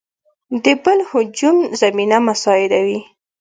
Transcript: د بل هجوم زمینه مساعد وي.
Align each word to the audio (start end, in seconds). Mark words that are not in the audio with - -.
د 0.63 0.65
بل 0.83 0.99
هجوم 1.09 1.57
زمینه 1.81 2.17
مساعد 2.27 2.71
وي. 2.85 2.99